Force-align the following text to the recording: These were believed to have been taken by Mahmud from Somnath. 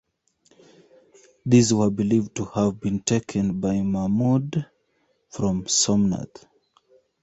These 1.45 1.75
were 1.75 1.91
believed 1.91 2.33
to 2.37 2.45
have 2.45 2.79
been 2.79 3.01
taken 3.03 3.59
by 3.59 3.81
Mahmud 3.83 4.65
from 5.29 5.67
Somnath. 5.67 6.43